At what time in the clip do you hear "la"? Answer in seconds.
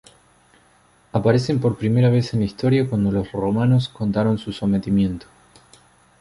2.39-2.47